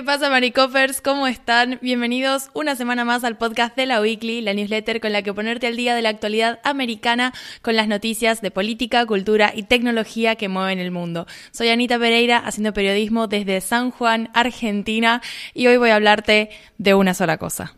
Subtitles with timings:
[0.00, 1.02] ¿Qué pasa, Maricopers?
[1.02, 1.78] ¿Cómo están?
[1.82, 5.66] Bienvenidos una semana más al podcast de la Weekly, la newsletter con la que ponerte
[5.66, 10.48] al día de la actualidad americana con las noticias de política, cultura y tecnología que
[10.48, 11.26] mueven el mundo.
[11.50, 15.20] Soy Anita Pereira, haciendo periodismo desde San Juan, Argentina,
[15.52, 16.48] y hoy voy a hablarte
[16.78, 17.74] de una sola cosa.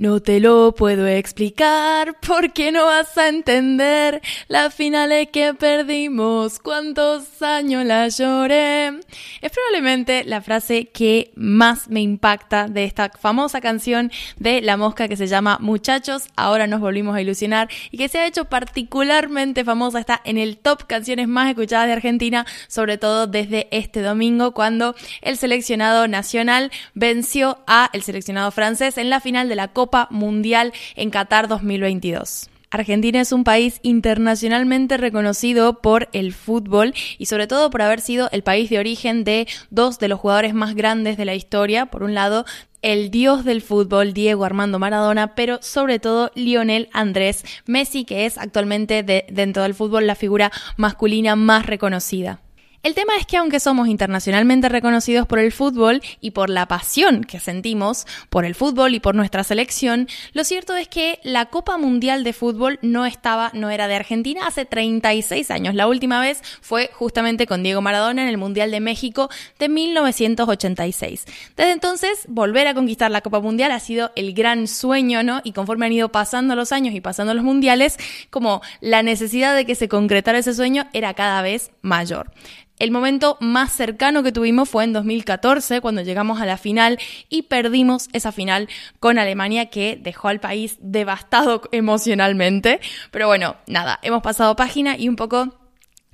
[0.00, 7.42] No te lo puedo explicar porque no vas a entender las finales que perdimos, cuántos
[7.42, 8.98] años la lloré.
[9.42, 15.06] Es probablemente la frase que más me impacta de esta famosa canción de La Mosca
[15.06, 19.66] que se llama Muchachos, ahora nos volvimos a ilusionar y que se ha hecho particularmente
[19.66, 24.54] famosa, está en el top canciones más escuchadas de Argentina, sobre todo desde este domingo
[24.54, 29.89] cuando el seleccionado nacional venció a el seleccionado francés en la final de la Copa
[30.10, 32.50] Mundial en Qatar 2022.
[32.70, 38.28] Argentina es un país internacionalmente reconocido por el fútbol y sobre todo por haber sido
[38.30, 41.86] el país de origen de dos de los jugadores más grandes de la historia.
[41.86, 42.44] Por un lado,
[42.80, 48.38] el dios del fútbol, Diego Armando Maradona, pero sobre todo Lionel Andrés Messi, que es
[48.38, 52.40] actualmente de, dentro del fútbol la figura masculina más reconocida.
[52.82, 57.24] El tema es que aunque somos internacionalmente reconocidos por el fútbol y por la pasión
[57.24, 61.76] que sentimos por el fútbol y por nuestra selección, lo cierto es que la Copa
[61.76, 65.74] Mundial de Fútbol no estaba, no era de Argentina hace 36 años.
[65.74, 71.26] La última vez fue justamente con Diego Maradona en el Mundial de México de 1986.
[71.58, 75.42] Desde entonces, volver a conquistar la Copa Mundial ha sido el gran sueño, ¿no?
[75.44, 77.98] Y conforme han ido pasando los años y pasando los mundiales,
[78.30, 82.32] como la necesidad de que se concretara ese sueño era cada vez mayor.
[82.80, 86.98] El momento más cercano que tuvimos fue en 2014, cuando llegamos a la final
[87.28, 88.70] y perdimos esa final
[89.00, 92.80] con Alemania que dejó al país devastado emocionalmente.
[93.10, 95.59] Pero bueno, nada, hemos pasado página y un poco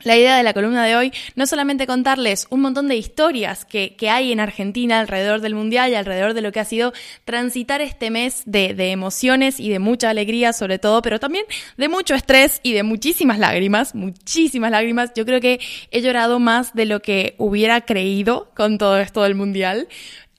[0.03, 3.65] la idea de la columna de hoy no es solamente contarles un montón de historias
[3.65, 6.93] que, que, hay en Argentina alrededor del Mundial y alrededor de lo que ha sido
[7.25, 11.47] transitar este mes de, de, emociones y de mucha alegría sobre todo, pero también
[11.77, 15.13] de mucho estrés y de muchísimas lágrimas, muchísimas lágrimas.
[15.15, 19.35] Yo creo que he llorado más de lo que hubiera creído con todo esto del
[19.35, 19.89] Mundial.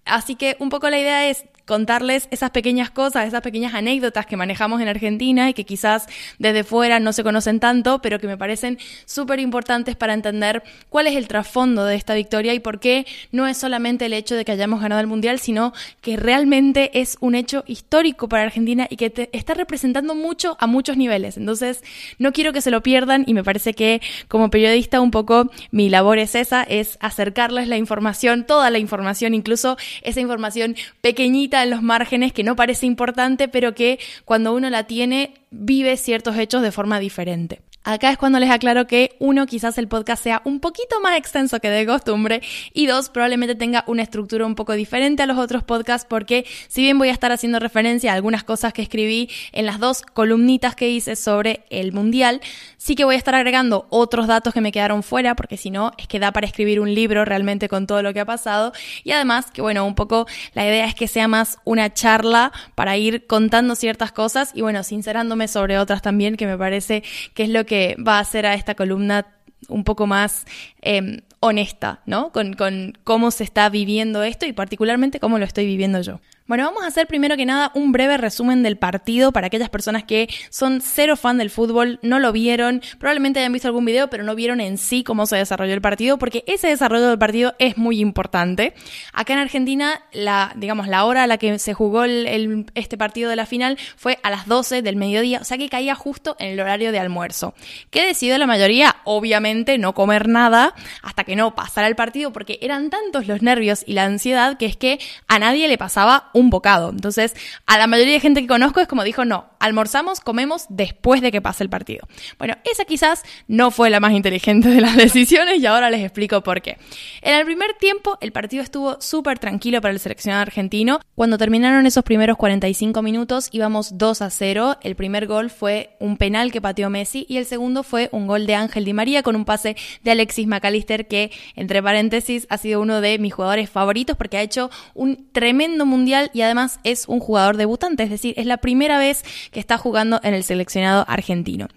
[0.06, 4.38] Así que un poco la idea es contarles esas pequeñas cosas, esas pequeñas anécdotas que
[4.38, 6.08] manejamos en Argentina y que quizás
[6.40, 11.08] desde fuera no se conocen tanto, pero que me parecen súper importantes para entender cuál
[11.08, 14.46] es el trasfondo de esta victoria y por qué no es solamente el hecho de
[14.46, 18.96] que hayamos ganado el Mundial, sino que realmente es un hecho histórico para Argentina y
[18.96, 21.36] que te está representando mucho a muchos niveles.
[21.36, 21.84] Entonces,
[22.18, 25.90] no quiero que se lo pierdan y me parece que como periodista un poco mi
[25.90, 31.70] labor es esa, es acercarles la información, toda la información, incluso esa información pequeñita en
[31.70, 36.62] los márgenes que no parece importante, pero que cuando uno la tiene vive ciertos hechos
[36.62, 37.62] de forma diferente.
[37.88, 41.62] Acá es cuando les aclaro que uno, quizás el podcast sea un poquito más extenso
[41.62, 42.42] que de costumbre
[42.74, 46.82] y dos, probablemente tenga una estructura un poco diferente a los otros podcasts porque si
[46.82, 50.76] bien voy a estar haciendo referencia a algunas cosas que escribí en las dos columnitas
[50.76, 52.42] que hice sobre el mundial,
[52.76, 55.94] sí que voy a estar agregando otros datos que me quedaron fuera porque si no
[55.98, 58.74] es que da para escribir un libro realmente con todo lo que ha pasado.
[59.06, 62.98] Y además que bueno, un poco la idea es que sea más una charla para
[62.98, 67.02] ir contando ciertas cosas y bueno, sincerándome sobre otras también que me parece
[67.34, 69.28] que es lo que va a hacer a esta columna
[69.68, 70.46] un poco más
[70.82, 72.32] eh, honesta, ¿no?
[72.32, 76.20] Con, con cómo se está viviendo esto y particularmente cómo lo estoy viviendo yo.
[76.48, 80.06] Bueno, vamos a hacer primero que nada un breve resumen del partido para aquellas personas
[80.06, 84.24] que son cero fan del fútbol, no lo vieron, probablemente hayan visto algún video, pero
[84.24, 87.78] no vieron en sí cómo se desarrolló el partido, porque ese desarrollo del partido es
[87.78, 88.74] muy importante.
[89.12, 93.36] Acá en Argentina, la, digamos, la hora a la que se jugó este partido de
[93.36, 96.60] la final fue a las 12 del mediodía, o sea que caía justo en el
[96.62, 97.56] horario de almuerzo.
[97.90, 98.96] ¿Qué decidió la mayoría?
[99.04, 103.84] Obviamente no comer nada hasta que no pasara el partido, porque eran tantos los nervios
[103.86, 104.98] y la ansiedad que es que
[105.28, 106.90] a nadie le pasaba un bocado.
[106.90, 107.36] Entonces,
[107.66, 111.32] a la mayoría de gente que conozco es como dijo, no, almorzamos, comemos después de
[111.32, 112.08] que pase el partido.
[112.38, 116.42] Bueno, esa quizás no fue la más inteligente de las decisiones y ahora les explico
[116.42, 116.78] por qué.
[117.22, 121.00] En el primer tiempo, el partido estuvo súper tranquilo para el seleccionado argentino.
[121.16, 124.78] Cuando terminaron esos primeros 45 minutos, íbamos 2 a 0.
[124.82, 128.46] El primer gol fue un penal que pateó Messi y el segundo fue un gol
[128.46, 132.82] de Ángel Di María con un pase de Alexis McAllister que, entre paréntesis, ha sido
[132.82, 137.20] uno de mis jugadores favoritos porque ha hecho un tremendo mundial y además es un
[137.20, 141.68] jugador debutante, es decir, es la primera vez que está jugando en el seleccionado argentino.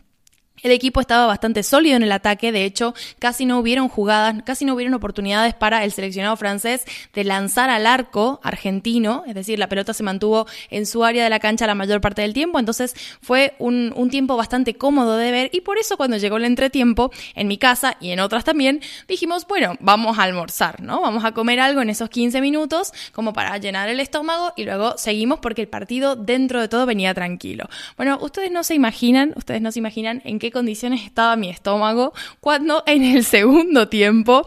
[0.63, 4.65] El equipo estaba bastante sólido en el ataque, de hecho, casi no hubieron jugadas, casi
[4.65, 6.85] no hubieron oportunidades para el seleccionado francés
[7.15, 11.31] de lanzar al arco argentino, es decir, la pelota se mantuvo en su área de
[11.31, 15.31] la cancha la mayor parte del tiempo, entonces fue un, un tiempo bastante cómodo de
[15.31, 18.81] ver y por eso cuando llegó el entretiempo, en mi casa y en otras también,
[19.09, 21.01] dijimos, bueno, vamos a almorzar, ¿no?
[21.01, 24.97] Vamos a comer algo en esos 15 minutos como para llenar el estómago y luego
[24.99, 27.69] seguimos porque el partido dentro de todo venía tranquilo.
[27.97, 32.13] Bueno, ustedes no se imaginan, ustedes no se imaginan en qué condiciones estaba mi estómago
[32.41, 34.47] cuando en el segundo tiempo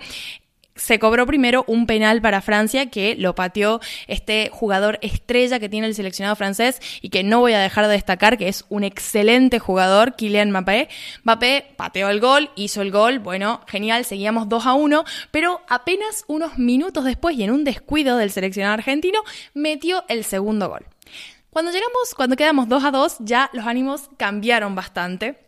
[0.75, 5.87] se cobró primero un penal para Francia que lo pateó este jugador estrella que tiene
[5.87, 9.59] el seleccionado francés y que no voy a dejar de destacar que es un excelente
[9.59, 10.89] jugador, Kylian Mbappé.
[11.23, 16.25] Mbappé pateó el gol, hizo el gol, bueno, genial, seguíamos 2 a 1, pero apenas
[16.27, 19.21] unos minutos después y en un descuido del seleccionado argentino
[19.53, 20.85] metió el segundo gol.
[21.49, 25.43] Cuando llegamos, cuando quedamos 2 a 2, ya los ánimos cambiaron bastante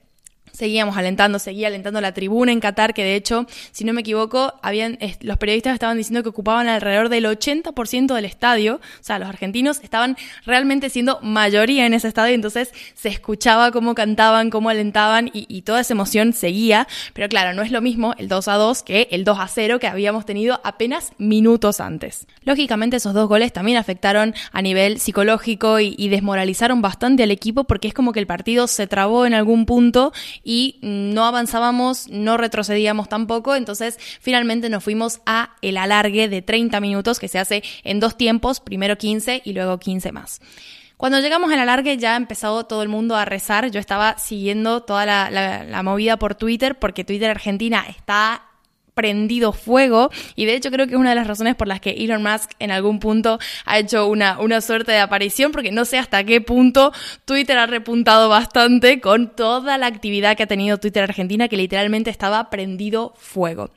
[0.56, 4.54] seguíamos alentando, seguía alentando la tribuna en Qatar, que de hecho, si no me equivoco,
[4.62, 9.30] habían, los periodistas estaban diciendo que ocupaban alrededor del 80% del estadio, o sea, los
[9.30, 15.30] argentinos estaban realmente siendo mayoría en ese estadio, entonces se escuchaba cómo cantaban, cómo alentaban
[15.34, 18.84] y, toda esa emoción seguía, pero claro, no es lo mismo el 2 a 2
[18.84, 22.28] que el 2 a 0 que habíamos tenido apenas minutos antes.
[22.44, 27.88] Lógicamente esos dos goles también afectaron a nivel psicológico y desmoralizaron bastante al equipo porque
[27.88, 30.14] es como que el partido se trabó en algún punto
[30.46, 36.80] y no avanzábamos, no retrocedíamos tampoco, entonces finalmente nos fuimos a el alargue de 30
[36.80, 40.40] minutos que se hace en dos tiempos, primero 15 y luego 15 más.
[40.98, 43.70] Cuando llegamos al alargue ya ha empezado todo el mundo a rezar.
[43.70, 48.44] Yo estaba siguiendo toda la, la, movida por Twitter porque Twitter Argentina está
[48.96, 51.92] prendido fuego y de hecho creo que es una de las razones por las que
[51.92, 56.00] Elon Musk en algún punto ha hecho una, una suerte de aparición porque no sé
[56.00, 56.92] hasta qué punto
[57.26, 62.10] Twitter ha repuntado bastante con toda la actividad que ha tenido Twitter Argentina que literalmente
[62.10, 63.70] estaba prendido fuego.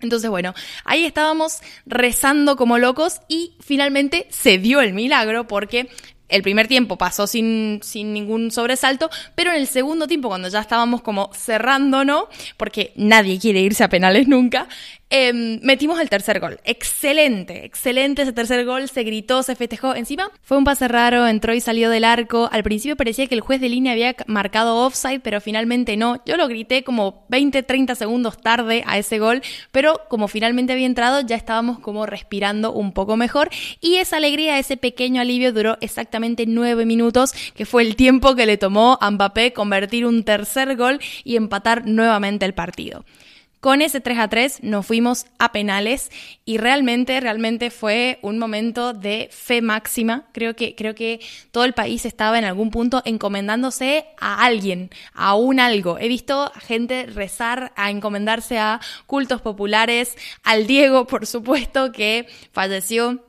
[0.00, 0.52] Entonces, bueno,
[0.84, 5.88] ahí estábamos rezando como locos y finalmente se dio el milagro porque
[6.28, 10.60] el primer tiempo pasó sin, sin ningún sobresalto, pero en el segundo tiempo, cuando ya
[10.60, 12.24] estábamos como cerrándonos,
[12.56, 14.68] porque nadie quiere irse a penales nunca,
[15.08, 15.32] eh,
[15.62, 16.58] metimos el tercer gol.
[16.64, 19.94] Excelente, excelente ese tercer gol, se gritó, se festejó.
[19.94, 22.48] Encima fue un pase raro, entró y salió del arco.
[22.50, 26.20] Al principio parecía que el juez de línea había marcado offside, pero finalmente no.
[26.26, 30.86] Yo lo grité como 20, 30 segundos tarde a ese gol, pero como finalmente había
[30.86, 33.48] entrado, ya estábamos como respirando un poco mejor.
[33.80, 38.46] Y esa alegría, ese pequeño alivio duró exactamente 9 minutos, que fue el tiempo que
[38.46, 43.04] le tomó a Mbappé convertir un tercer gol y empatar nuevamente el partido.
[43.66, 46.12] Con ese 3 a 3 nos fuimos a penales
[46.44, 50.28] y realmente, realmente fue un momento de fe máxima.
[50.32, 51.18] Creo que, creo que
[51.50, 55.98] todo el país estaba en algún punto encomendándose a alguien, a un algo.
[55.98, 63.25] He visto gente rezar, a encomendarse a cultos populares, al Diego, por supuesto, que falleció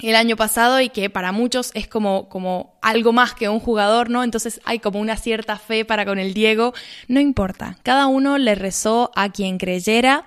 [0.00, 4.10] el año pasado y que para muchos es como, como algo más que un jugador,
[4.10, 4.22] ¿no?
[4.24, 6.74] Entonces hay como una cierta fe para con el Diego.
[7.08, 10.26] No importa, cada uno le rezó a quien creyera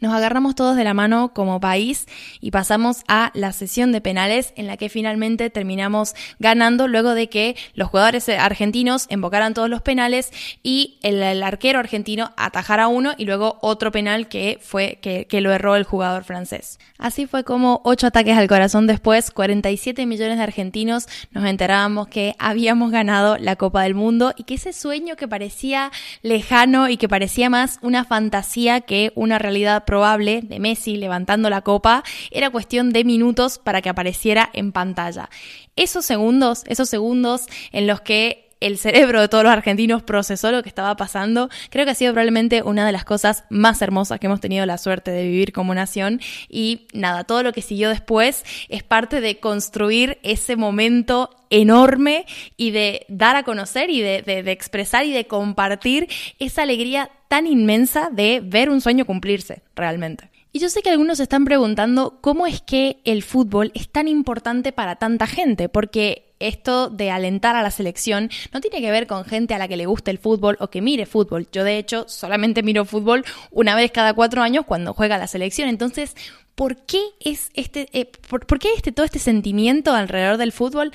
[0.00, 2.06] nos agarramos todos de la mano como país
[2.40, 7.28] y pasamos a la sesión de penales en la que finalmente terminamos ganando luego de
[7.28, 10.30] que los jugadores argentinos embocaran todos los penales
[10.62, 15.52] y el, arquero argentino atajara uno y luego otro penal que fue que, que, lo
[15.52, 16.78] erró el jugador francés.
[16.98, 22.34] Así fue como ocho ataques al corazón después, 47 millones de argentinos nos enterábamos que
[22.38, 25.90] habíamos ganado la Copa del Mundo y que ese sueño que parecía
[26.22, 31.62] lejano y que parecía más una fantasía que una realidad probable de Messi levantando la
[31.62, 35.30] copa era cuestión de minutos para que apareciera en pantalla.
[35.76, 40.62] Esos segundos, esos segundos en los que el cerebro de todos los argentinos procesó lo
[40.62, 44.26] que estaba pasando, creo que ha sido probablemente una de las cosas más hermosas que
[44.26, 48.44] hemos tenido la suerte de vivir como nación y nada, todo lo que siguió después
[48.68, 52.26] es parte de construir ese momento enorme
[52.56, 57.10] y de dar a conocer y de, de, de expresar y de compartir esa alegría
[57.28, 60.30] tan inmensa de ver un sueño cumplirse realmente.
[60.52, 64.08] Y yo sé que algunos se están preguntando cómo es que el fútbol es tan
[64.08, 69.06] importante para tanta gente, porque esto de alentar a la selección no tiene que ver
[69.06, 71.48] con gente a la que le guste el fútbol o que mire fútbol.
[71.52, 75.68] Yo de hecho solamente miro fútbol una vez cada cuatro años cuando juega la selección.
[75.68, 76.16] Entonces,
[76.56, 80.90] ¿por qué es este, eh, por, qué este todo este sentimiento alrededor del fútbol?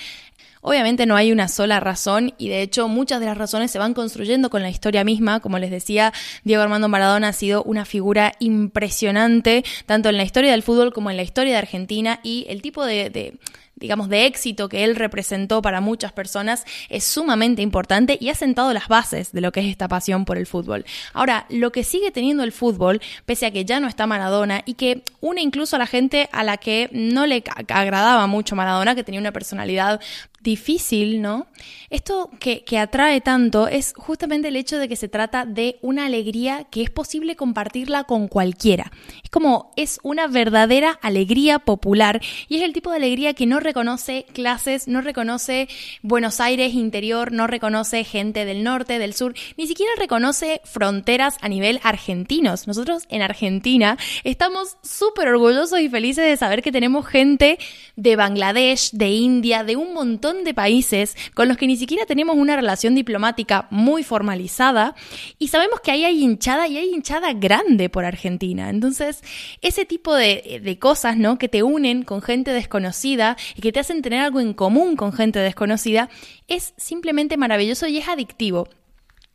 [0.64, 3.94] Obviamente no hay una sola razón y de hecho muchas de las razones se van
[3.96, 5.40] construyendo con la historia misma.
[5.40, 6.14] Como les decía,
[6.44, 11.10] Diego Armando Maradona ha sido una figura impresionante tanto en la historia del fútbol como
[11.10, 13.40] en la historia de Argentina y el tipo de, de
[13.82, 18.72] digamos, de éxito que él representó para muchas personas es sumamente importante y ha sentado
[18.74, 20.86] las bases de lo que es esta pasión por el fútbol.
[21.14, 24.76] Ahora, lo que sigue teniendo el fútbol, pese a que ya no está Maradona y
[24.76, 29.04] que une incluso a la gente a la que no le agradaba mucho Maradona, que
[29.04, 30.00] tenía una personalidad
[30.42, 31.48] difícil, ¿no?
[31.90, 36.06] Esto que, que, atrae tanto es justamente el hecho de que se trata de una
[36.06, 38.92] alegría que es posible compartirla con cualquiera.
[39.24, 43.60] Es como, es una verdadera alegría popular y es el tipo de alegría que no
[43.60, 45.68] reconoce clases, no reconoce
[46.02, 51.50] Buenos Aires interior, no reconoce gente del norte, del sur, ni siquiera reconoce fronteras a
[51.50, 52.68] nivel argentinos.
[52.68, 57.60] Nosotros en Argentina estamos súper orgullosos y felices de saber que tenemos gente
[57.96, 62.36] de Bangladesh, de India, de un montón de países con los que ni siquiera tenemos
[62.36, 64.96] una relación diplomática muy formalizada
[65.38, 68.70] y sabemos que ahí hay hinchada y hay hinchada grande por Argentina.
[68.70, 69.24] Entonces,
[69.62, 71.38] ese tipo de, de cosas, ¿no?
[71.38, 75.14] Que te unen con gente desconocida y que te hacen tener algo en común con
[75.14, 76.10] gente desconocida,
[76.48, 78.68] es simplemente maravilloso y es adictivo.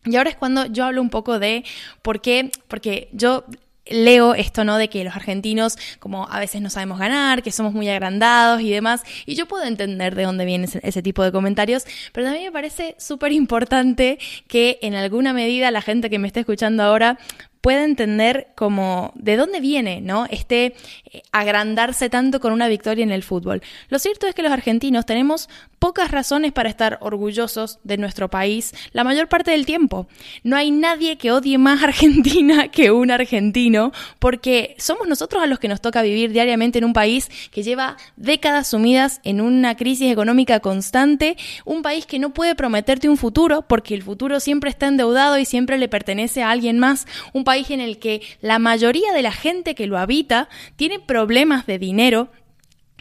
[0.05, 1.65] Y ahora es cuando yo hablo un poco de
[2.03, 3.45] por qué, porque yo
[3.89, 4.79] leo esto, ¿no?
[4.79, 8.71] De que los argentinos, como a veces no sabemos ganar, que somos muy agrandados y
[8.71, 9.03] demás.
[9.27, 12.97] Y yo puedo entender de dónde viene ese, tipo de comentarios, pero también me parece
[12.99, 17.19] súper importante que en alguna medida la gente que me esté escuchando ahora
[17.61, 20.27] pueda entender como de dónde viene, ¿no?
[20.31, 20.75] Este
[21.13, 23.63] eh, agrandarse tanto con una victoria en el fútbol.
[23.89, 25.49] Lo cierto es que los argentinos tenemos
[25.79, 30.07] pocas razones para estar orgullosos de nuestro país la mayor parte del tiempo.
[30.43, 35.59] No hay nadie que odie más Argentina que un argentino, porque somos nosotros a los
[35.59, 40.11] que nos toca vivir diariamente en un país que lleva décadas sumidas en una crisis
[40.11, 44.87] económica constante, un país que no puede prometerte un futuro, porque el futuro siempre está
[44.87, 47.07] endeudado y siempre le pertenece a alguien más,
[47.47, 51.79] país en el que la mayoría de la gente que lo habita tiene problemas de
[51.79, 52.29] dinero,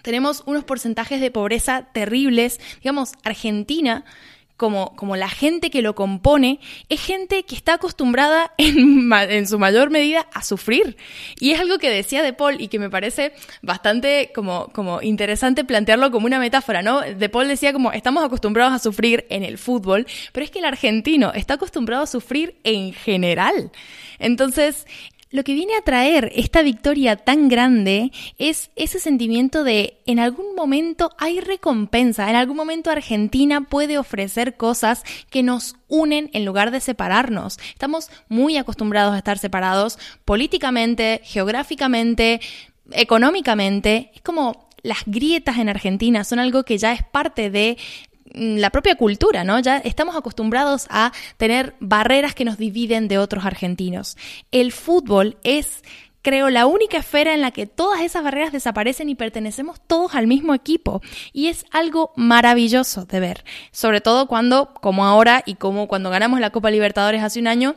[0.03, 4.05] tenemos unos porcentajes de pobreza terribles, digamos, Argentina
[4.57, 6.59] como, como, la gente que lo compone,
[6.89, 10.97] es gente que está acostumbrada en, en, su mayor medida a sufrir.
[11.39, 15.63] Y es algo que decía De Paul y que me parece bastante como, como interesante
[15.63, 17.01] plantearlo como una metáfora, ¿no?
[17.01, 20.65] De Paul decía como estamos acostumbrados a sufrir en el fútbol, pero es que el
[20.65, 23.71] argentino está acostumbrado a sufrir en general.
[24.19, 24.85] Entonces,
[25.35, 30.55] lo que viene a traer esta victoria tan grande es ese sentimiento de en algún
[30.55, 36.71] momento hay recompensa, en algún momento Argentina puede ofrecer cosas que nos unen en lugar
[36.71, 37.59] de separarnos.
[37.73, 42.39] Estamos muy acostumbrados a estar separados políticamente, geográficamente,
[42.91, 44.11] económicamente.
[44.15, 47.77] Es como las grietas en Argentina son algo que ya es parte de
[48.33, 49.59] la propia cultura, ¿no?
[49.59, 54.17] Ya estamos acostumbrados a tener barreras que nos dividen de otros argentinos.
[54.51, 55.83] El fútbol es
[56.25, 60.25] creo, la única esfera en la que todas esas barreras desaparecen y pertenecemos todos al
[60.25, 61.01] mismo equipo.
[61.33, 66.39] Y es algo maravilloso de ver, sobre todo cuando, como ahora y como cuando ganamos
[66.39, 67.75] la Copa Libertadores hace un año,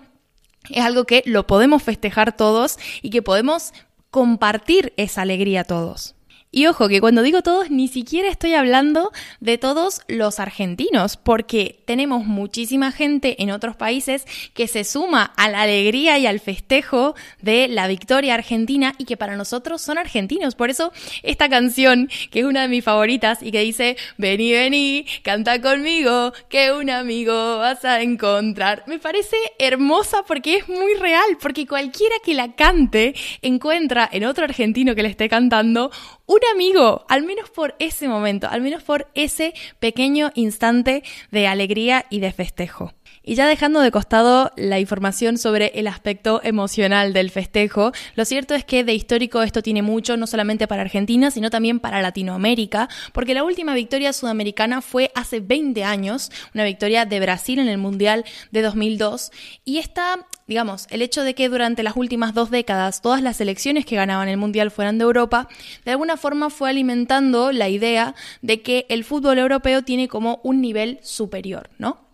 [0.70, 3.74] es algo que lo podemos festejar todos y que podemos
[4.10, 6.14] compartir esa alegría todos.
[6.50, 11.82] Y ojo, que cuando digo todos, ni siquiera estoy hablando de todos los argentinos, porque
[11.84, 14.24] tenemos muchísima gente en otros países
[14.54, 19.18] que se suma a la alegría y al festejo de la victoria argentina y que
[19.18, 20.54] para nosotros son argentinos.
[20.54, 20.90] Por eso
[21.22, 26.32] esta canción, que es una de mis favoritas y que dice, vení, vení, canta conmigo,
[26.48, 32.16] que un amigo vas a encontrar, me parece hermosa porque es muy real, porque cualquiera
[32.24, 35.90] que la cante encuentra en otro argentino que le esté cantando
[36.28, 42.04] un amigo, al menos por ese momento, al menos por ese pequeño instante de alegría
[42.10, 42.92] y de festejo.
[43.22, 48.54] Y ya dejando de costado la información sobre el aspecto emocional del festejo, lo cierto
[48.54, 52.88] es que de histórico esto tiene mucho, no solamente para Argentina, sino también para Latinoamérica,
[53.12, 57.78] porque la última victoria sudamericana fue hace 20 años, una victoria de Brasil en el
[57.78, 59.30] Mundial de 2002,
[59.64, 63.86] y esta, digamos, el hecho de que durante las últimas dos décadas todas las selecciones
[63.86, 65.46] que ganaban el Mundial fueran de Europa,
[65.84, 70.60] de alguna forma fue alimentando la idea de que el fútbol europeo tiene como un
[70.60, 72.07] nivel superior, ¿no?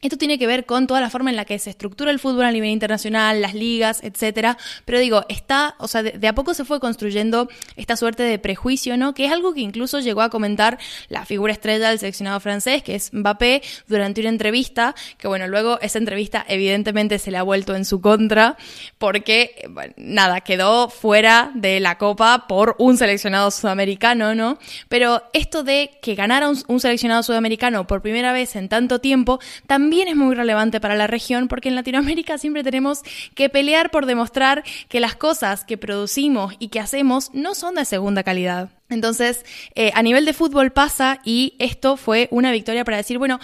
[0.00, 2.44] Esto tiene que ver con toda la forma en la que se estructura el fútbol
[2.44, 4.56] a nivel internacional, las ligas, etcétera.
[4.84, 8.96] Pero digo, está, o sea, de, a poco se fue construyendo esta suerte de prejuicio,
[8.96, 9.12] ¿no?
[9.12, 10.78] Que es algo que incluso llegó a comentar
[11.08, 15.80] la figura estrella del seleccionado francés, que es Mbappé, durante una entrevista, que bueno, luego
[15.80, 18.56] esa entrevista evidentemente se le ha vuelto en su contra,
[18.98, 24.60] porque, nada, quedó fuera de la Copa por un seleccionado sudamericano, ¿no?
[24.88, 29.40] Pero esto de que ganara un, un seleccionado sudamericano por primera vez en tanto tiempo,
[29.66, 33.00] también también es muy relevante para la región porque en Latinoamérica siempre tenemos
[33.34, 37.86] que pelear por demostrar que las cosas que producimos y que hacemos no son de
[37.86, 38.68] segunda calidad.
[38.90, 43.40] Entonces, eh, a nivel de fútbol pasa y esto fue una victoria para decir, bueno,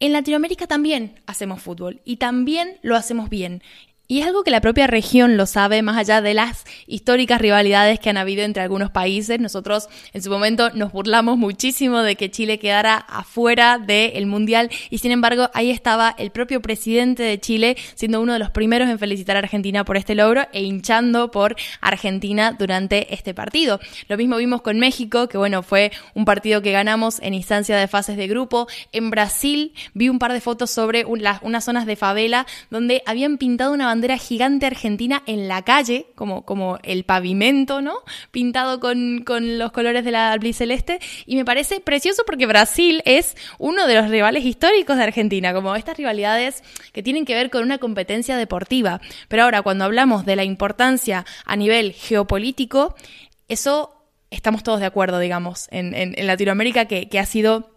[0.00, 3.62] en Latinoamérica también hacemos fútbol y también lo hacemos bien.
[4.10, 8.00] Y es algo que la propia región lo sabe, más allá de las históricas rivalidades
[8.00, 9.38] que han habido entre algunos países.
[9.38, 14.96] Nosotros en su momento nos burlamos muchísimo de que Chile quedara afuera del Mundial y
[14.96, 18.98] sin embargo ahí estaba el propio presidente de Chile siendo uno de los primeros en
[18.98, 23.78] felicitar a Argentina por este logro e hinchando por Argentina durante este partido.
[24.08, 27.88] Lo mismo vimos con México, que bueno, fue un partido que ganamos en instancia de
[27.88, 28.68] fases de grupo.
[28.90, 33.74] En Brasil vi un par de fotos sobre unas zonas de favela donde habían pintado
[33.74, 37.94] una bandera bandera gigante argentina en la calle, como, como el pavimento, ¿no?
[38.30, 43.36] Pintado con, con los colores de la celeste Y me parece precioso porque Brasil es
[43.58, 46.62] uno de los rivales históricos de Argentina, como estas rivalidades
[46.92, 49.00] que tienen que ver con una competencia deportiva.
[49.26, 52.94] Pero ahora, cuando hablamos de la importancia a nivel geopolítico,
[53.48, 57.70] eso estamos todos de acuerdo, digamos, en, en, en Latinoamérica, que, que ha sido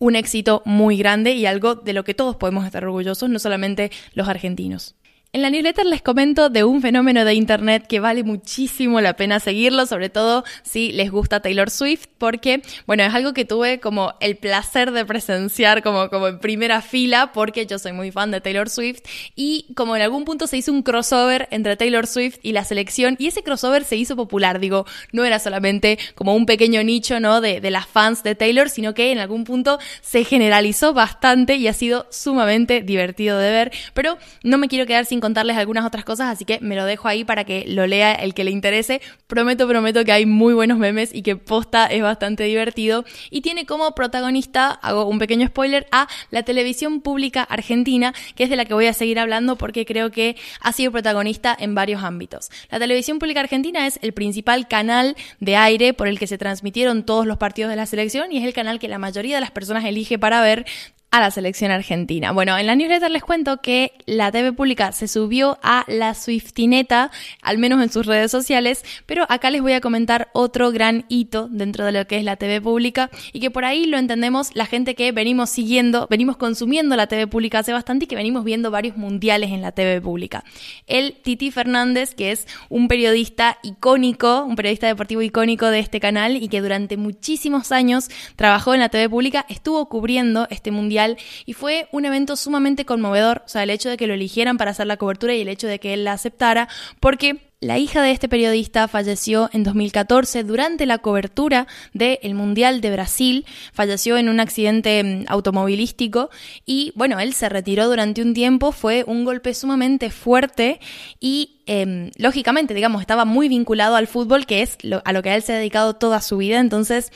[0.00, 3.92] un éxito muy grande y algo de lo que todos podemos estar orgullosos, no solamente
[4.14, 4.96] los argentinos.
[5.34, 9.40] En la newsletter les comento de un fenómeno de Internet que vale muchísimo la pena
[9.40, 14.12] seguirlo, sobre todo si les gusta Taylor Swift, porque, bueno, es algo que tuve como
[14.20, 18.42] el placer de presenciar como, como en primera fila, porque yo soy muy fan de
[18.42, 19.00] Taylor Swift,
[19.34, 23.16] y como en algún punto se hizo un crossover entre Taylor Swift y la selección,
[23.18, 27.40] y ese crossover se hizo popular, digo, no era solamente como un pequeño nicho, ¿no?
[27.40, 31.68] De, de las fans de Taylor, sino que en algún punto se generalizó bastante y
[31.68, 36.04] ha sido sumamente divertido de ver, pero no me quiero quedar sin contarles algunas otras
[36.04, 39.00] cosas, así que me lo dejo ahí para que lo lea el que le interese.
[39.28, 43.04] Prometo, prometo que hay muy buenos memes y que posta es bastante divertido.
[43.30, 48.50] Y tiene como protagonista, hago un pequeño spoiler, a la televisión pública argentina, que es
[48.50, 52.02] de la que voy a seguir hablando porque creo que ha sido protagonista en varios
[52.02, 52.50] ámbitos.
[52.68, 57.04] La televisión pública argentina es el principal canal de aire por el que se transmitieron
[57.04, 59.52] todos los partidos de la selección y es el canal que la mayoría de las
[59.52, 60.66] personas elige para ver
[61.12, 62.32] a la selección argentina.
[62.32, 67.10] Bueno, en la newsletter les cuento que la TV pública se subió a la Swiftineta,
[67.42, 71.48] al menos en sus redes sociales, pero acá les voy a comentar otro gran hito
[71.50, 74.64] dentro de lo que es la TV pública y que por ahí lo entendemos la
[74.64, 78.70] gente que venimos siguiendo, venimos consumiendo la TV pública hace bastante y que venimos viendo
[78.70, 80.44] varios mundiales en la TV pública.
[80.86, 86.36] El Titi Fernández, que es un periodista icónico, un periodista deportivo icónico de este canal
[86.36, 91.01] y que durante muchísimos años trabajó en la TV pública, estuvo cubriendo este mundial
[91.46, 94.72] y fue un evento sumamente conmovedor, o sea, el hecho de que lo eligieran para
[94.72, 96.68] hacer la cobertura y el hecho de que él la aceptara,
[97.00, 102.90] porque la hija de este periodista falleció en 2014 durante la cobertura del Mundial de
[102.90, 103.46] Brasil.
[103.72, 106.28] Falleció en un accidente mm, automovilístico
[106.66, 108.72] y bueno, él se retiró durante un tiempo.
[108.72, 110.80] Fue un golpe sumamente fuerte
[111.20, 115.42] y Em, lógicamente, digamos, estaba muy vinculado al fútbol, que es a lo que él
[115.42, 116.58] se ha dedicado toda su vida.
[116.58, 117.12] Entonces,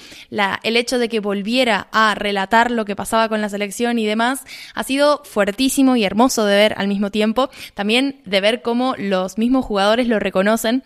[0.62, 4.44] el hecho de que volviera a relatar lo que pasaba con la selección y demás
[4.74, 7.50] ha sido fuertísimo y hermoso de ver al mismo tiempo.
[7.74, 10.84] También de ver cómo los mismos jugadores lo reconocen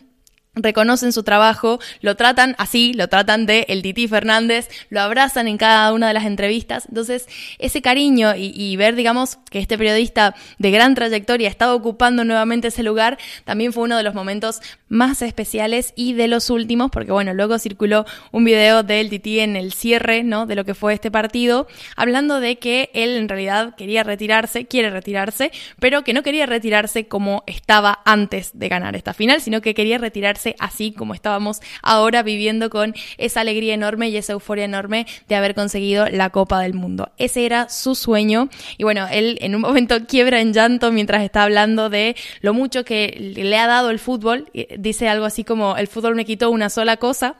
[0.54, 5.58] reconocen su trabajo, lo tratan así, lo tratan de el Titi Fernández, lo abrazan en
[5.58, 6.86] cada una de las entrevistas.
[6.88, 12.68] Entonces, ese cariño y, ver, digamos, que este periodista de gran trayectoria estaba ocupando nuevamente
[12.68, 17.12] ese lugar, también fue uno de los momentos más especiales y de los últimos, porque
[17.12, 20.46] bueno, luego circuló un video del Titi en el cierre, ¿no?
[20.46, 24.90] De lo que fue este partido, hablando de que él en realidad quería retirarse, quiere
[24.90, 29.74] retirarse, pero que no quería retirarse como estaba antes de ganar esta final, sino que
[29.74, 35.06] quería retirarse así como estábamos ahora viviendo con esa alegría enorme y esa euforia enorme
[35.28, 37.10] de haber conseguido la Copa del Mundo.
[37.18, 38.48] Ese era su sueño
[38.78, 42.84] y bueno, él en un momento quiebra en llanto mientras está hablando de lo mucho
[42.84, 44.50] que le ha dado el fútbol.
[44.78, 47.36] Dice algo así como el fútbol me quitó una sola cosa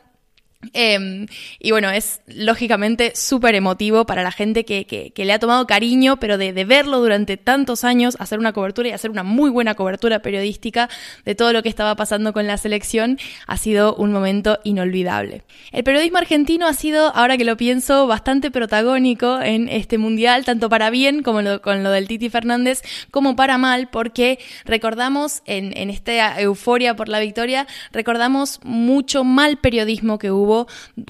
[0.75, 1.27] Em,
[1.59, 6.20] y bueno, es lógicamente súper emotivo para la gente que, que, le ha tomado cariño,
[6.20, 9.75] pero de, de, verlo durante tantos años, hacer una cobertura y hacer una muy buena
[9.75, 10.90] cobertura periodística
[11.25, 15.44] de todo lo que estaba pasando con la selección, ha sido un momento inolvidable.
[15.73, 20.68] El periodismo argentino ha sido, ahora que lo pienso, bastante protagónico en este mundial, tanto
[20.68, 25.88] para bien como con lo del Titi Fernández, como para mal, porque recordamos en, en
[25.88, 30.50] esta euforia por la victoria, recordamos mucho mal periodismo que hubo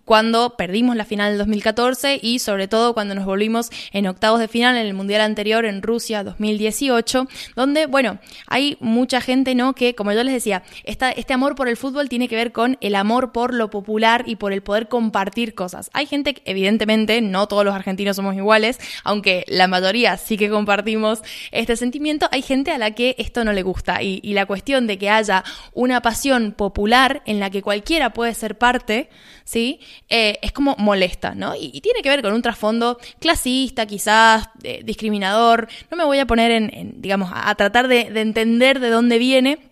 [0.05, 4.48] cuando perdimos la final del 2014 y sobre todo cuando nos volvimos en octavos de
[4.48, 7.26] final en el mundial anterior en Rusia 2018,
[7.57, 9.74] donde, bueno, hay mucha gente, ¿no?
[9.74, 12.79] Que, como yo les decía, esta, este amor por el fútbol tiene que ver con
[12.81, 15.90] el amor por lo popular y por el poder compartir cosas.
[15.92, 21.22] Hay gente evidentemente, no todos los argentinos somos iguales, aunque la mayoría sí que compartimos
[21.53, 24.98] este sentimiento, hay gente a la que esto no le gusta y la cuestión de
[24.98, 29.09] que haya una pasión popular en la que cualquiera puede ser parte,
[29.44, 29.80] ¿sí?
[30.08, 31.54] Eh, es como molesta, ¿no?
[31.54, 35.68] Y, tiene que ver con un trasfondo clasista, quizás eh, discriminador.
[35.90, 39.70] No me voy a poner en, digamos, a, tratar de, de entender de dónde viene,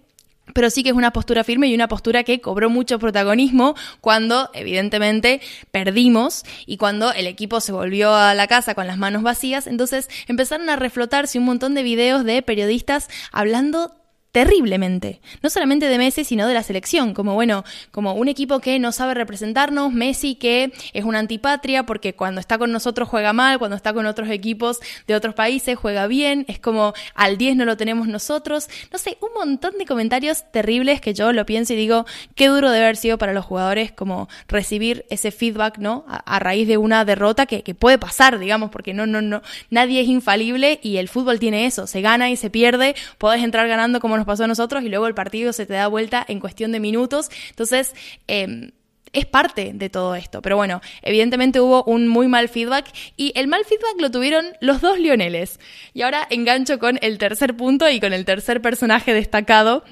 [0.55, 4.51] pero sí que es una postura firme y una postura que cobró mucho protagonismo cuando
[4.55, 5.41] evidentemente
[5.71, 10.09] perdimos y cuando el equipo se volvió a la casa con las manos vacías, entonces
[10.27, 13.98] empezaron a reflotarse un montón de videos de periodistas hablando
[14.39, 15.21] terriblemente.
[15.43, 17.13] No solamente de Messi, sino de la selección.
[17.13, 22.15] Como bueno, como un equipo que no sabe representarnos, Messi que es una antipatria porque
[22.15, 26.07] cuando está con nosotros juega mal, cuando está con otros equipos de otros países juega
[26.07, 28.69] bien, es como al 10 no lo tenemos nosotros.
[28.93, 32.71] No sé, un montón de comentarios terribles que yo lo pienso y digo, qué duro
[32.71, 36.05] debe haber sido para los jugadores como recibir ese feedback, ¿no?
[36.07, 40.01] A, raíz de una derrota que, que puede pasar, digamos, porque no, no, no, nadie
[40.01, 43.99] es infalible y el fútbol tiene eso, se gana y se pierde, podés entrar ganando
[43.99, 46.71] como nos pasó a nosotros y luego el partido se te da vuelta en cuestión
[46.71, 47.31] de minutos.
[47.51, 47.95] Entonces,
[48.29, 48.71] eh,
[49.13, 50.43] es parte de todo esto.
[50.43, 52.87] Pero bueno, evidentemente hubo un muy mal feedback
[53.17, 55.59] y el mal feedback lo tuvieron los dos Lioneles.
[55.95, 59.85] Y ahora engancho con el tercer punto y con el tercer personaje destacado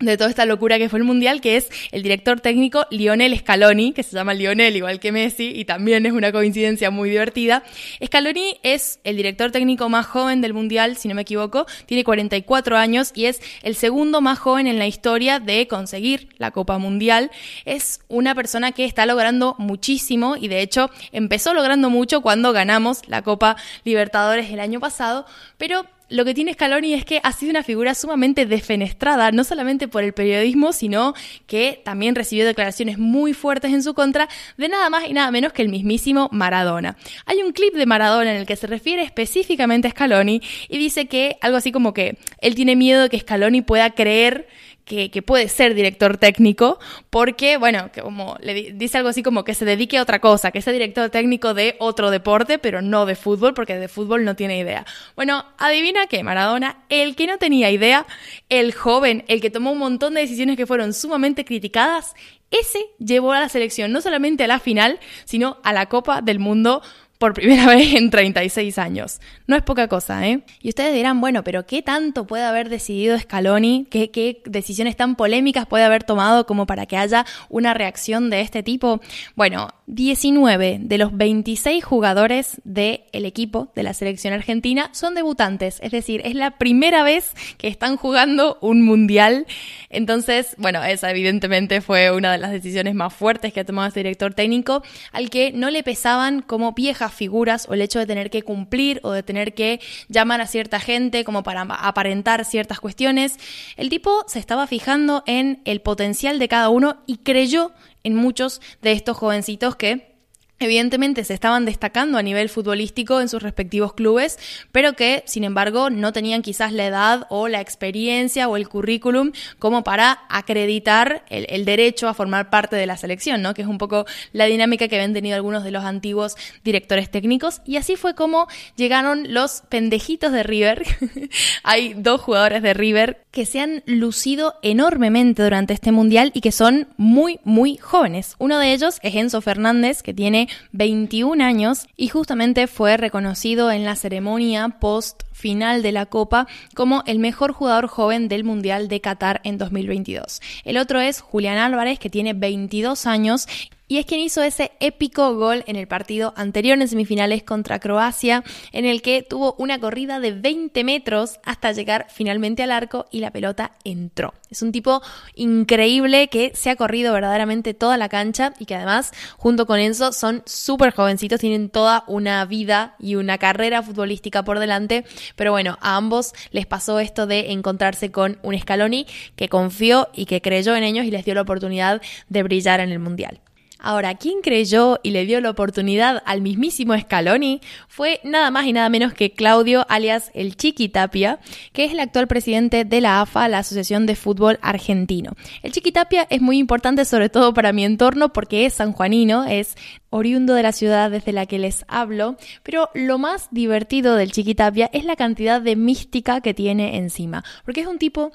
[0.00, 3.92] de toda esta locura que fue el Mundial, que es el director técnico Lionel Scaloni,
[3.92, 7.62] que se llama Lionel igual que Messi, y también es una coincidencia muy divertida.
[8.04, 12.76] Scaloni es el director técnico más joven del Mundial, si no me equivoco, tiene 44
[12.76, 17.30] años y es el segundo más joven en la historia de conseguir la Copa Mundial.
[17.64, 23.02] Es una persona que está logrando muchísimo y de hecho empezó logrando mucho cuando ganamos
[23.06, 25.26] la Copa Libertadores el año pasado,
[25.58, 29.88] pero lo que tiene Scaloni es que ha sido una figura sumamente defenestrada, no solamente
[29.88, 31.14] por el periodismo, sino
[31.46, 35.52] que también recibió declaraciones muy fuertes en su contra de nada más y nada menos
[35.52, 36.96] que el mismísimo Maradona.
[37.26, 41.06] Hay un clip de Maradona en el que se refiere específicamente a Scaloni y dice
[41.06, 44.46] que algo así como que él tiene miedo de que Scaloni pueda creer
[44.86, 46.78] que, puede ser director técnico,
[47.10, 50.62] porque, bueno, como le dice algo así como que se dedique a otra cosa, que
[50.62, 54.58] sea director técnico de otro deporte, pero no de fútbol, porque de fútbol no tiene
[54.58, 54.86] idea.
[55.16, 58.06] Bueno, adivina que Maradona, el que no tenía idea,
[58.48, 62.14] el joven, el que tomó un montón de decisiones que fueron sumamente criticadas,
[62.52, 66.38] ese llevó a la selección no solamente a la final, sino a la Copa del
[66.38, 66.80] Mundo
[67.18, 69.20] por primera vez en 36 años.
[69.46, 70.42] No es poca cosa, ¿eh?
[70.60, 73.86] Y ustedes dirán, bueno, pero ¿qué tanto puede haber decidido Scaloni?
[73.90, 78.40] ¿Qué, ¿Qué, decisiones tan polémicas puede haber tomado como para que haya una reacción de
[78.40, 79.00] este tipo?
[79.34, 85.92] Bueno, 19 de los 26 jugadores del equipo de la selección argentina son debutantes, es
[85.92, 89.46] decir, es la primera vez que están jugando un mundial.
[89.88, 94.00] Entonces, bueno, esa evidentemente fue una de las decisiones más fuertes que ha tomado este
[94.00, 98.28] director técnico, al que no le pesaban como viejas figuras o el hecho de tener
[98.28, 103.38] que cumplir o de tener que llamar a cierta gente como para aparentar ciertas cuestiones.
[103.76, 107.72] El tipo se estaba fijando en el potencial de cada uno y creyó
[108.06, 110.16] en muchos de estos jovencitos que
[110.58, 114.38] evidentemente se estaban destacando a nivel futbolístico en sus respectivos clubes,
[114.72, 119.32] pero que, sin embargo, no tenían quizás la edad o la experiencia o el currículum
[119.58, 123.52] como para acreditar el, derecho a formar parte de la selección, ¿no?
[123.52, 127.60] Que es un poco la dinámica que habían tenido algunos de los antiguos directores técnicos.
[127.66, 130.84] Y así fue como llegaron los pendejitos de River.
[131.64, 136.52] Hay dos jugadores de River que se han lucido enormemente durante este mundial y que
[136.52, 138.34] son muy, muy jóvenes.
[138.38, 143.84] Uno de ellos es Enzo Fernández, que tiene 21 años y justamente fue reconocido en
[143.84, 149.02] la ceremonia post final de la Copa como el mejor jugador joven del Mundial de
[149.02, 150.40] Qatar en 2022.
[150.64, 153.48] El otro es Julián Álvarez, que tiene 22 años
[153.88, 158.42] y es quien hizo ese épico gol en el partido anterior en semifinales contra Croacia,
[158.72, 163.20] en el que tuvo una corrida de 20 metros hasta llegar finalmente al arco y
[163.20, 164.34] la pelota entró.
[164.50, 165.02] Es un tipo
[165.34, 170.12] increíble que se ha corrido verdaderamente toda la cancha y que además, junto con Enzo,
[170.12, 175.04] son súper jovencitos, tienen toda una vida y una carrera futbolística por delante,
[175.36, 180.26] pero bueno, a ambos les pasó esto de encontrarse con un Scaloni que confió y
[180.26, 183.40] que creyó en ellos y les dio la oportunidad de brillar en el Mundial.
[183.78, 188.72] Ahora, quien creyó y le dio la oportunidad al mismísimo Scaloni fue nada más y
[188.72, 191.40] nada menos que Claudio, alias el Chiqui Tapia,
[191.72, 195.32] que es el actual presidente de la AFA, la Asociación de Fútbol Argentino.
[195.62, 199.76] El Chiqui Tapia es muy importante sobre todo para mi entorno porque es sanjuanino, es
[200.10, 204.54] oriundo de la ciudad desde la que les hablo, pero lo más divertido del Chiqui
[204.54, 208.32] Tapia es la cantidad de mística que tiene encima, porque es un tipo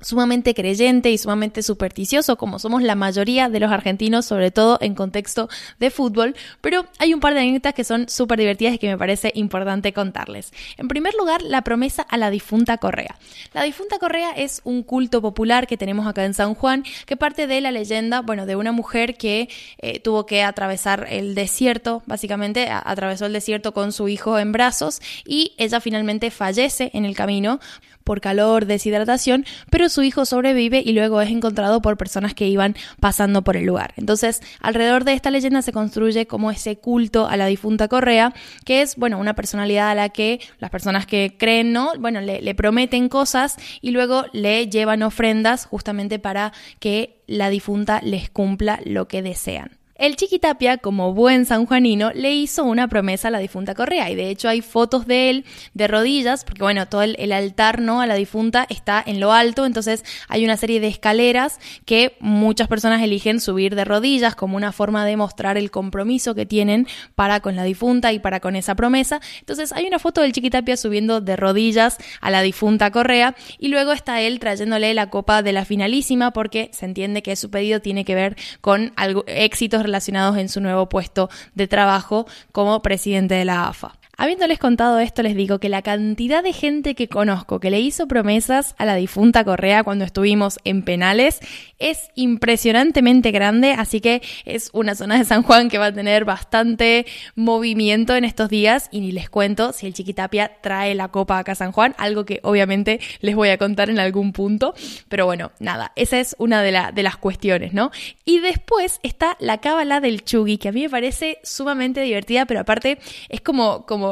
[0.00, 4.94] sumamente creyente y sumamente supersticioso, como somos la mayoría de los argentinos, sobre todo en
[4.94, 8.88] contexto de fútbol, pero hay un par de anécdotas que son súper divertidas y que
[8.88, 10.52] me parece importante contarles.
[10.76, 13.16] En primer lugar, la promesa a la difunta Correa.
[13.52, 17.46] La difunta Correa es un culto popular que tenemos acá en San Juan, que parte
[17.46, 22.68] de la leyenda, bueno, de una mujer que eh, tuvo que atravesar el desierto, básicamente
[22.70, 27.60] atravesó el desierto con su hijo en brazos y ella finalmente fallece en el camino
[28.04, 32.76] por calor, deshidratación, pero su hijo sobrevive y luego es encontrado por personas que iban
[33.00, 33.92] pasando por el lugar.
[33.96, 38.32] Entonces, alrededor de esta leyenda se construye como ese culto a la difunta Correa,
[38.64, 41.92] que es, bueno, una personalidad a la que las personas que creen, ¿no?
[41.98, 48.00] Bueno, le, le prometen cosas y luego le llevan ofrendas justamente para que la difunta
[48.02, 49.79] les cumpla lo que desean.
[50.00, 54.30] El Chiquitapia, como buen sanjuanino, le hizo una promesa a la difunta Correa y de
[54.30, 58.00] hecho hay fotos de él de rodillas, porque bueno, todo el, altar ¿no?
[58.00, 62.66] a la difunta está en lo alto, entonces hay una serie de escaleras que muchas
[62.66, 67.40] personas eligen subir de rodillas como una forma de mostrar el compromiso que tienen para
[67.40, 69.20] con la difunta y para con esa promesa.
[69.40, 73.92] Entonces hay una foto del Chiquitapia subiendo de rodillas a la difunta Correa y luego
[73.92, 78.06] está él trayéndole la copa de la finalísima porque se entiende que su pedido tiene
[78.06, 83.44] que ver con algo, éxitos relacionados en su nuevo puesto de trabajo como presidente de
[83.44, 83.99] la AFA.
[84.22, 88.06] Habiéndoles contado esto, les digo que la cantidad de gente que conozco que le hizo
[88.06, 91.40] promesas a la difunta Correa cuando estuvimos en penales
[91.78, 96.26] es impresionantemente grande, así que es una zona de San Juan que va a tener
[96.26, 101.38] bastante movimiento en estos días y ni les cuento si el Chiquitapia trae la copa
[101.38, 104.74] acá a San Juan, algo que obviamente les voy a contar en algún punto,
[105.08, 107.90] pero bueno, nada, esa es una de, de las cuestiones, ¿no?
[108.26, 112.60] Y después está la cábala del Chugi, que a mí me parece sumamente divertida, pero
[112.60, 112.98] aparte
[113.30, 114.09] es como, como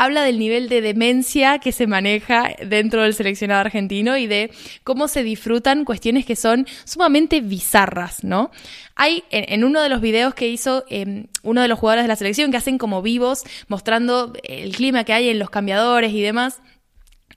[0.00, 4.50] habla del nivel de demencia que se maneja dentro del seleccionado argentino y de
[4.82, 8.50] cómo se disfrutan cuestiones que son sumamente bizarras, ¿no?
[8.96, 12.16] Hay en, uno de los videos que hizo em, uno de los jugadores de la
[12.16, 16.62] selección que hacen como vivos mostrando el clima que hay en los cambiadores y demás.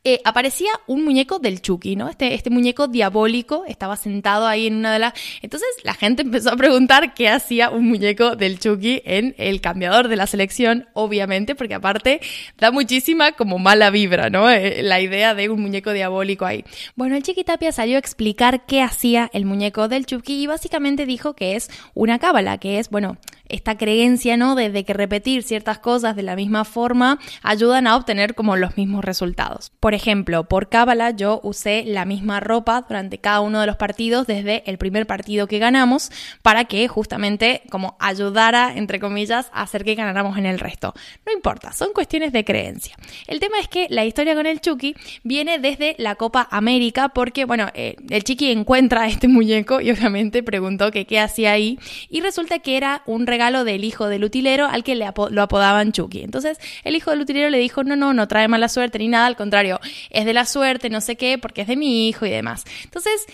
[0.06, 2.10] Eh, aparecía un muñeco del Chucky, ¿no?
[2.10, 5.14] Este, este muñeco diabólico estaba sentado ahí en una de las...
[5.42, 10.10] Entonces la gente empezó a preguntar qué hacía un muñeco del Chucky en el cambiador
[10.10, 12.20] de la selección, obviamente, porque aparte
[12.58, 14.50] da muchísima como mala vibra, ¿no?
[14.50, 16.66] Eh, la idea de un muñeco diabólico ahí.
[16.98, 21.06] Bueno, el Chiqui Tapia salió a explicar qué hacía el muñeco del Chucky y básicamente
[21.06, 23.18] dijo que es una cábala, que es, bueno,
[23.50, 24.56] esta creencia, ¿no?
[24.56, 29.06] De, que repetir ciertas cosas de la misma forma ayudan a obtener como los mismos
[29.06, 29.72] resultados.
[29.80, 34.28] Por ejemplo, por Cábala yo usé la misma ropa durante cada uno de los partidos
[34.28, 39.84] desde el primer partido que ganamos para que justamente como ayudara, entre comillas, a hacer
[39.84, 40.94] que ganáramos en el resto.
[41.26, 42.96] No importa, son cuestiones de creencia.
[43.28, 47.46] El tema es que la historia con el Chucky viene desde la Copa América porque,
[47.46, 51.80] bueno, eh, el Chiqui encuentra a este muñeco y obviamente preguntó que qué hacía ahí
[52.10, 55.92] y resulta que era un regalo del hijo del utilero al que le lo apodaban
[55.92, 56.22] Chucky.
[56.22, 59.26] Entonces el hijo del utilero le dijo, no, no, no trae mala suerte ni nada,
[59.26, 59.80] al contrario,
[60.12, 62.64] es de la suerte, no sé qué, porque es de mi hijo y demás.
[62.84, 63.26] Entonces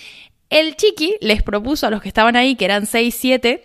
[0.49, 3.63] el Chiqui les propuso a los que estaban ahí, que eran 6, 7,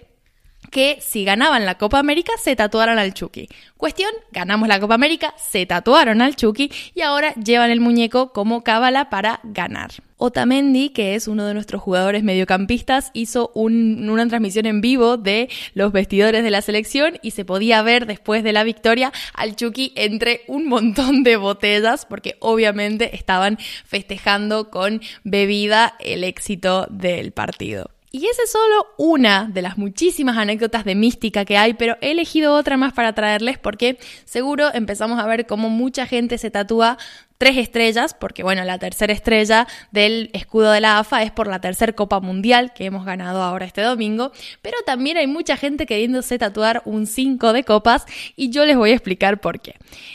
[0.75, 3.49] que si ganaban la Copa América se tatuaran al Chucky.
[3.77, 8.65] Cuestión, ganamos la Copa América, se tatuaron al Chucky y ahora llevan el muñeco como
[8.65, 9.93] cábala para ganar.
[10.17, 15.93] Otamendi, que es uno de nuestros jugadores mediocampistas, hizo una transmisión en vivo de los
[15.93, 20.41] vestidores de la selección y se podía ver después de la victoria al Chucky entre
[20.49, 27.94] un montón de botellas porque obviamente estaban festejando con bebida el éxito del partido.
[28.15, 32.13] Y esa es solo una de las muchísimas anécdotas de mística que hay, pero he
[32.13, 36.97] elegido otra más para traerles porque seguro empezamos a ver cómo mucha gente se tatúa
[37.39, 41.61] tres estrellas, porque bueno, la tercera estrella del escudo de la AFA es por la
[41.61, 46.39] tercera Copa Mundial que hemos ganado ahora este domingo, pero también hay mucha gente queriéndose
[46.39, 48.05] tatuar un 5 de copas
[48.37, 49.75] y yo les voy a explicar por qué.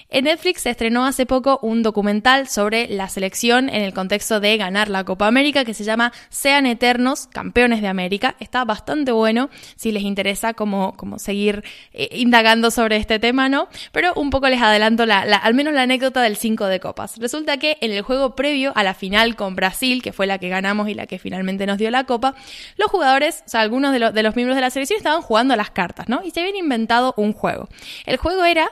[0.09, 4.57] En Netflix se estrenó hace poco un documental sobre la selección en el contexto de
[4.57, 8.35] ganar la Copa América que se llama Sean Eternos, Campeones de América.
[8.39, 13.67] Está bastante bueno si les interesa como, como seguir eh, indagando sobre este tema, ¿no?
[13.91, 17.08] Pero un poco les adelanto la, al menos la anécdota del 5 de copas.
[17.17, 20.49] Resulta que en el juego previo a la final con Brasil, que fue la que
[20.49, 22.35] ganamos y la que finalmente nos dio la copa,
[22.77, 25.57] los jugadores, o sea, algunos de, de los miembros de la selección estaban jugando a
[25.57, 26.21] las cartas, ¿no?
[26.23, 27.69] Y se habían inventado un juego.
[28.05, 28.69] El juego era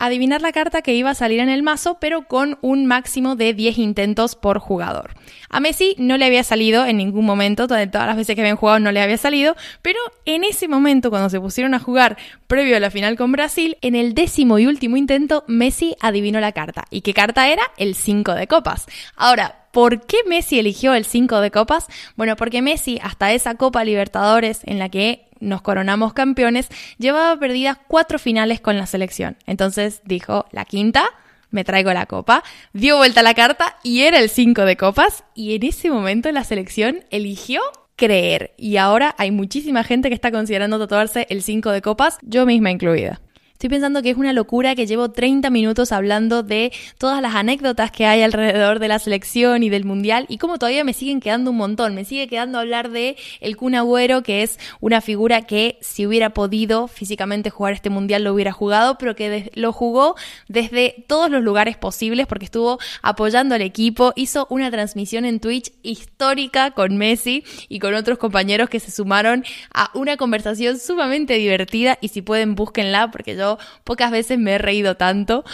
[0.00, 3.54] adivinar la carta que iba a salir en el mazo, pero con un máximo de
[3.54, 5.14] 10 intentos por jugador.
[5.50, 8.80] A Messi no le había salido en ningún momento, todas las veces que habían jugado
[8.80, 12.80] no le había salido, pero en ese momento, cuando se pusieron a jugar previo a
[12.80, 16.84] la final con Brasil, en el décimo y último intento, Messi adivinó la carta.
[16.90, 17.62] ¿Y qué carta era?
[17.76, 18.86] El 5 de copas.
[19.16, 21.86] Ahora, ¿Por qué Messi eligió el 5 de copas?
[22.16, 27.78] Bueno, porque Messi, hasta esa Copa Libertadores en la que nos coronamos campeones, llevaba perdidas
[27.88, 29.36] cuatro finales con la selección.
[29.46, 31.08] Entonces dijo, la quinta,
[31.50, 35.54] me traigo la copa, dio vuelta la carta y era el 5 de copas y
[35.56, 37.60] en ese momento la selección eligió
[37.96, 42.46] creer y ahora hay muchísima gente que está considerando tatuarse el 5 de copas, yo
[42.46, 43.20] misma incluida.
[43.60, 47.90] Estoy pensando que es una locura que llevo 30 minutos hablando de todas las anécdotas
[47.90, 51.50] que hay alrededor de la selección y del mundial y como todavía me siguen quedando
[51.50, 51.94] un montón.
[51.94, 56.30] Me sigue quedando hablar de el Kun Agüero, que es una figura que si hubiera
[56.30, 60.14] podido físicamente jugar este mundial lo hubiera jugado, pero que lo jugó
[60.48, 65.70] desde todos los lugares posibles porque estuvo apoyando al equipo, hizo una transmisión en Twitch
[65.82, 69.44] histórica con Messi y con otros compañeros que se sumaron
[69.74, 73.49] a una conversación sumamente divertida y si pueden búsquenla porque yo
[73.84, 75.44] pocas veces me he reído tanto,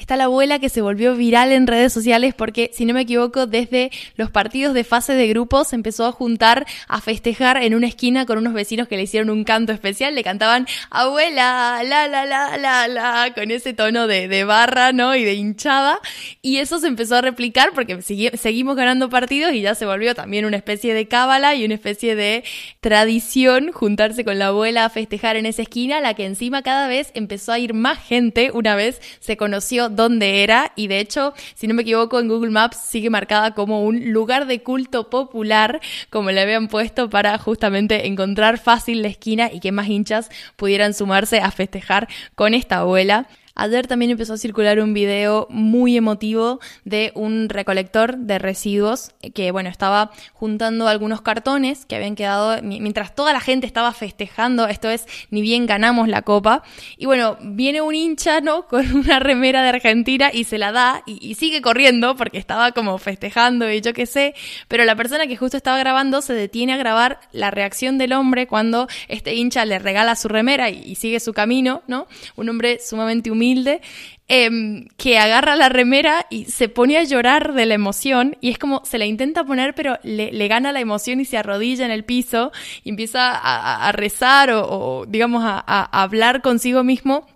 [0.00, 3.46] Está la abuela que se volvió viral en redes sociales porque, si no me equivoco,
[3.46, 7.86] desde los partidos de fase de grupos se empezó a juntar a festejar en una
[7.86, 10.14] esquina con unos vecinos que le hicieron un canto especial.
[10.14, 15.14] Le cantaban abuela, la, la, la, la, la, con ese tono de, de barra, ¿no?
[15.14, 16.00] Y de hinchada.
[16.40, 20.46] Y eso se empezó a replicar porque seguimos ganando partidos y ya se volvió también
[20.46, 22.42] una especie de cábala y una especie de
[22.80, 27.10] tradición juntarse con la abuela a festejar en esa esquina, la que encima cada vez
[27.12, 31.66] empezó a ir más gente una vez se conoció dónde era y de hecho, si
[31.66, 36.30] no me equivoco, en Google Maps sigue marcada como un lugar de culto popular, como
[36.30, 41.40] le habían puesto para justamente encontrar fácil la esquina y que más hinchas pudieran sumarse
[41.40, 43.28] a festejar con esta abuela.
[43.54, 49.50] Ayer también empezó a circular un video muy emotivo de un recolector de residuos que,
[49.50, 54.88] bueno, estaba juntando algunos cartones que habían quedado mientras toda la gente estaba festejando, esto
[54.88, 56.62] es, ni bien ganamos la copa.
[56.96, 58.66] Y bueno, viene un hincha, ¿no?
[58.70, 62.98] Con una remera de Argentina y se la da y, sigue corriendo porque estaba como
[62.98, 64.34] festejando y yo qué sé,
[64.68, 68.46] pero la persona que justo estaba grabando se detiene a grabar la reacción del hombre
[68.46, 72.06] cuando este hincha le regala su remera y, y sigue su camino, ¿no?
[72.36, 73.80] Un hombre sumamente humilde humilde,
[74.28, 78.58] em, que agarra la remera y se pone a llorar de la emoción y es
[78.58, 82.04] como se la intenta poner pero le, gana la emoción y se arrodilla en el
[82.04, 82.52] piso
[82.84, 87.26] y empieza a, rezar o, digamos a, a hablar consigo mismo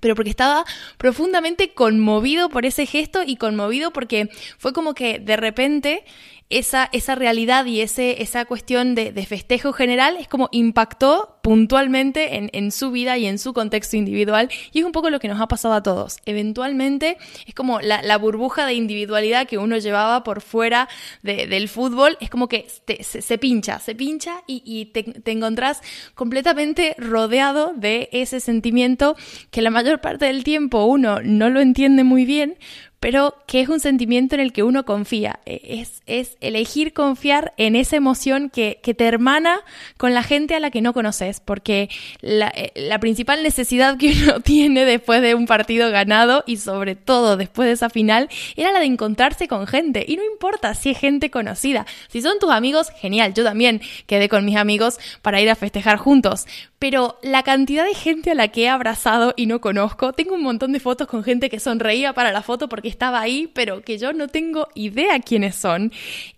[0.00, 0.64] pero porque estaba
[0.96, 6.04] profundamente conmovido por ese gesto y conmovido porque fue como que de repente
[6.50, 12.36] esa, esa realidad y ese, esa cuestión de, de festejo general es como impactó puntualmente
[12.36, 15.28] en, en, su vida y en su contexto individual y es un poco lo que
[15.28, 16.18] nos ha pasado a todos.
[16.24, 20.88] Eventualmente es como la, la burbuja de individualidad que uno llevaba por fuera
[21.22, 25.30] de, del fútbol, es como que se, se, pincha, se pincha y, y te, te
[25.32, 25.82] encontrás
[26.14, 29.16] completamente rodeado de ese sentimiento
[29.50, 32.56] que la mayor parte del tiempo uno no lo entiende muy bien,
[33.00, 35.40] pero que es un sentimiento en el que uno confía.
[35.46, 39.60] E, es, es elegir confiar en esa emoción que, que, te hermana
[39.96, 41.88] con la gente a la que no conoces, porque
[42.20, 46.96] la, eh, la, principal necesidad que uno tiene después de un partido ganado y sobre
[46.96, 50.04] todo después de esa final era la de encontrarse con gente.
[50.06, 53.34] Y no importa si es gente conocida, si son tus amigos, genial.
[53.34, 56.46] Yo también quedé con mis amigos para ir a festejar juntos,
[56.78, 60.42] pero la cantidad de gente a la que he abrazado y no conozco, tengo un
[60.42, 63.98] montón de fotos con gente que sonreía para la foto porque estaba ahí, pero que
[63.98, 65.92] yo no tengo idea quiénes son.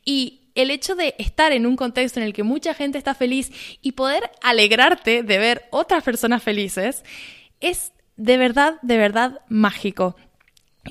[0.05, 3.53] Y el hecho de estar en un contexto en el que mucha gente está feliz
[3.83, 7.05] y poder alegrarte de ver otras personas felices
[7.61, 10.16] es de verdad, de verdad mágico.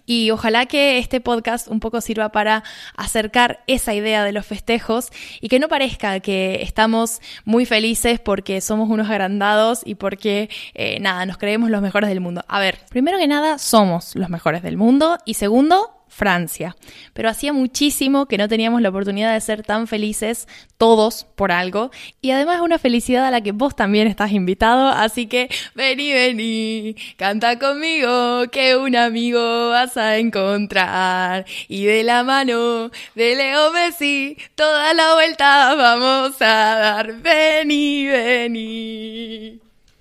[0.05, 2.63] Y ojalá que este podcast un poco sirva para
[2.95, 5.09] acercar esa idea de los festejos
[5.41, 10.99] y que no parezca que estamos muy felices porque somos unos agrandados y porque, eh,
[10.99, 12.43] nada, nos creemos los mejores del mundo.
[12.47, 16.75] A ver, primero que nada, somos los mejores del mundo y segundo, Francia.
[17.13, 21.91] Pero hacía muchísimo que no teníamos la oportunidad de ser tan felices todos por algo.
[22.21, 24.89] Y además una felicidad a la que vos también estás invitado.
[24.89, 31.45] Así que vení, vení, canta conmigo, que un amigo vas a encontrar.
[31.69, 37.13] Y de la mano de Leo Messi, toda la vuelta vamos a dar.
[37.21, 39.68] Vení, vení.